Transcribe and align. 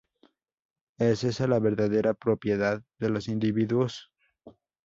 Es 0.97 1.23
esa 1.23 1.45
la 1.45 1.59
verdadera 1.59 2.15
propiedad 2.15 2.81
de 2.97 3.09
los 3.11 3.27
individuos. 3.27 4.09